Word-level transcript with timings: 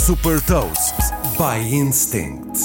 Super 0.00 0.40
Toast 0.46 0.94
by 1.36 1.74
Instinct. 1.74 2.58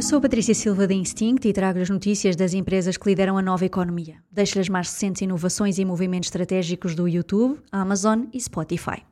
Sou 0.00 0.16
a 0.16 0.20
Patrícia 0.22 0.54
Silva 0.54 0.86
da 0.86 0.94
Instinct 0.94 1.46
e 1.46 1.52
trago 1.52 1.78
as 1.78 1.90
notícias 1.90 2.34
das 2.34 2.54
empresas 2.54 2.96
que 2.96 3.06
lideram 3.06 3.36
a 3.36 3.42
nova 3.42 3.66
economia. 3.66 4.16
Deixo-lhe 4.32 4.62
as 4.62 4.68
mais 4.70 4.90
recentes 4.90 5.20
inovações 5.20 5.76
e 5.78 5.84
movimentos 5.84 6.28
estratégicos 6.28 6.94
do 6.94 7.06
YouTube, 7.06 7.60
Amazon 7.70 8.24
e 8.32 8.40
Spotify. 8.40 9.02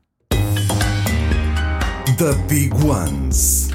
The 2.17 2.33
Big 2.49 2.73
Ones. 2.83 3.69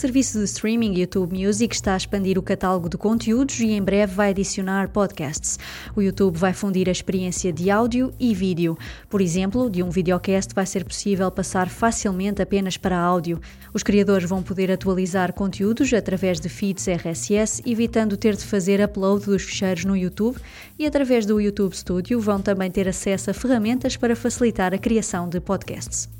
Serviço 0.00 0.38
de 0.38 0.44
streaming 0.44 0.98
YouTube 0.98 1.38
Music 1.38 1.74
está 1.74 1.92
a 1.92 1.96
expandir 1.98 2.38
o 2.38 2.42
catálogo 2.42 2.88
de 2.88 2.96
conteúdos 2.96 3.60
e 3.60 3.72
em 3.72 3.82
breve 3.82 4.14
vai 4.14 4.30
adicionar 4.30 4.88
podcasts. 4.88 5.58
O 5.94 6.00
YouTube 6.00 6.38
vai 6.38 6.54
fundir 6.54 6.88
a 6.88 6.92
experiência 6.92 7.52
de 7.52 7.70
áudio 7.70 8.10
e 8.18 8.34
vídeo. 8.34 8.78
Por 9.10 9.20
exemplo, 9.20 9.68
de 9.68 9.82
um 9.82 9.90
videocast 9.90 10.54
vai 10.54 10.64
ser 10.64 10.86
possível 10.86 11.30
passar 11.30 11.68
facilmente 11.68 12.40
apenas 12.40 12.78
para 12.78 12.98
áudio. 12.98 13.42
Os 13.74 13.82
criadores 13.82 14.26
vão 14.26 14.42
poder 14.42 14.72
atualizar 14.72 15.34
conteúdos 15.34 15.92
através 15.92 16.40
de 16.40 16.48
feeds 16.48 16.88
RSS, 16.88 17.62
evitando 17.66 18.16
ter 18.16 18.36
de 18.36 18.44
fazer 18.46 18.82
upload 18.82 19.26
dos 19.26 19.42
ficheiros 19.42 19.84
no 19.84 19.94
YouTube, 19.94 20.38
e 20.78 20.86
através 20.86 21.26
do 21.26 21.38
YouTube 21.38 21.76
Studio 21.76 22.18
vão 22.18 22.40
também 22.40 22.70
ter 22.70 22.88
acesso 22.88 23.30
a 23.30 23.34
ferramentas 23.34 23.98
para 23.98 24.16
facilitar 24.16 24.72
a 24.72 24.78
criação 24.78 25.28
de 25.28 25.40
podcasts. 25.40 26.19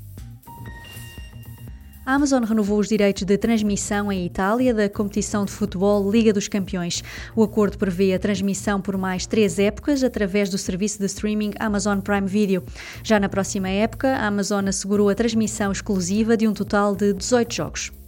A 2.03 2.15
Amazon 2.15 2.43
renovou 2.43 2.79
os 2.79 2.87
direitos 2.87 3.23
de 3.23 3.37
transmissão 3.37 4.11
em 4.11 4.25
Itália 4.25 4.73
da 4.73 4.89
competição 4.89 5.45
de 5.45 5.51
futebol 5.51 6.09
Liga 6.09 6.33
dos 6.33 6.47
Campeões. 6.47 7.03
O 7.35 7.43
acordo 7.43 7.77
prevê 7.77 8.11
a 8.13 8.19
transmissão 8.19 8.81
por 8.81 8.97
mais 8.97 9.27
três 9.27 9.59
épocas 9.59 10.03
através 10.03 10.49
do 10.49 10.57
serviço 10.57 10.97
de 10.97 11.05
streaming 11.05 11.53
Amazon 11.59 11.99
Prime 11.99 12.27
Video. 12.27 12.63
Já 13.03 13.19
na 13.19 13.29
próxima 13.29 13.69
época, 13.69 14.15
a 14.15 14.25
Amazon 14.25 14.67
assegurou 14.67 15.09
a 15.09 15.15
transmissão 15.15 15.71
exclusiva 15.71 16.35
de 16.35 16.47
um 16.47 16.53
total 16.53 16.95
de 16.95 17.13
18 17.13 17.53
jogos. 17.53 18.00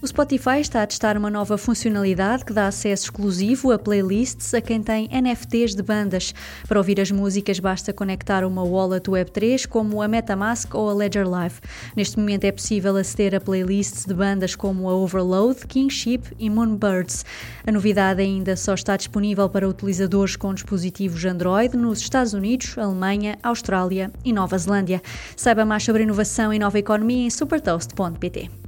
O 0.00 0.06
Spotify 0.06 0.60
está 0.60 0.84
a 0.84 0.86
testar 0.86 1.16
uma 1.16 1.28
nova 1.28 1.58
funcionalidade 1.58 2.44
que 2.44 2.52
dá 2.52 2.68
acesso 2.68 3.06
exclusivo 3.06 3.72
a 3.72 3.78
playlists 3.80 4.54
a 4.54 4.60
quem 4.60 4.80
tem 4.80 5.08
NFTs 5.08 5.74
de 5.74 5.82
bandas. 5.82 6.32
Para 6.68 6.78
ouvir 6.78 7.00
as 7.00 7.10
músicas 7.10 7.58
basta 7.58 7.92
conectar 7.92 8.44
uma 8.44 8.62
wallet 8.62 9.10
Web3 9.10 9.66
como 9.66 10.00
a 10.00 10.06
MetaMask 10.06 10.72
ou 10.72 10.88
a 10.88 10.94
Ledger 10.94 11.28
Live. 11.28 11.56
Neste 11.96 12.16
momento 12.16 12.44
é 12.44 12.52
possível 12.52 12.96
aceder 12.96 13.34
a 13.34 13.40
playlists 13.40 14.04
de 14.04 14.14
bandas 14.14 14.54
como 14.54 14.88
a 14.88 14.94
Overload, 14.94 15.66
Kingship 15.66 16.20
e 16.38 16.48
Moonbirds. 16.48 17.24
A 17.66 17.72
novidade 17.72 18.22
ainda 18.22 18.54
só 18.54 18.74
está 18.74 18.96
disponível 18.96 19.48
para 19.48 19.68
utilizadores 19.68 20.36
com 20.36 20.54
dispositivos 20.54 21.24
Android 21.24 21.76
nos 21.76 21.98
Estados 21.98 22.34
Unidos, 22.34 22.78
Alemanha, 22.78 23.36
Austrália 23.42 24.12
e 24.24 24.32
Nova 24.32 24.56
Zelândia. 24.56 25.02
Saiba 25.36 25.64
mais 25.64 25.82
sobre 25.82 26.04
inovação 26.04 26.54
e 26.54 26.58
nova 26.60 26.78
economia 26.78 27.26
em 27.26 27.30
supertoast.pt. 27.30 28.67